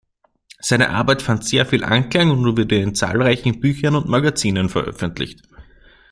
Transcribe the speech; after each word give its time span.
Seine 0.59 0.89
Arbeit 0.89 1.21
fand 1.21 1.45
sehr 1.45 1.63
viel 1.67 1.83
Anklang 1.83 2.31
und 2.31 2.43
wurde 2.43 2.75
in 2.75 2.95
zahlreichen 2.95 3.59
Büchern 3.59 3.93
und 3.95 4.07
Magazinen 4.09 4.67
veröffentlicht. 4.67 5.43